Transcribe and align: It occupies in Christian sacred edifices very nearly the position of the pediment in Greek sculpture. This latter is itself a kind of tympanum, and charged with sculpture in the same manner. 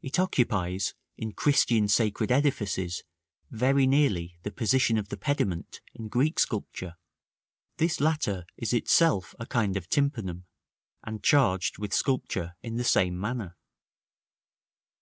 It 0.00 0.18
occupies 0.18 0.94
in 1.18 1.32
Christian 1.34 1.86
sacred 1.86 2.32
edifices 2.32 3.02
very 3.50 3.86
nearly 3.86 4.38
the 4.42 4.50
position 4.50 4.96
of 4.96 5.10
the 5.10 5.18
pediment 5.18 5.82
in 5.92 6.08
Greek 6.08 6.38
sculpture. 6.38 6.96
This 7.76 8.00
latter 8.00 8.46
is 8.56 8.72
itself 8.72 9.34
a 9.38 9.44
kind 9.44 9.76
of 9.76 9.90
tympanum, 9.90 10.46
and 11.04 11.22
charged 11.22 11.76
with 11.76 11.92
sculpture 11.92 12.54
in 12.62 12.76
the 12.76 12.84
same 12.84 13.20
manner. 13.20 13.54